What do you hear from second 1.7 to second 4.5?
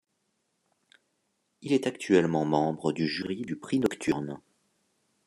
est actuellement membre du jury du Prix Nocturne.